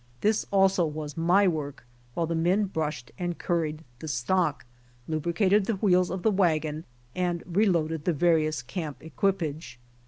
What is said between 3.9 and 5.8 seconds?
the stock, lubricated the